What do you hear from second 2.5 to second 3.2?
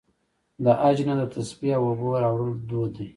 دود دی.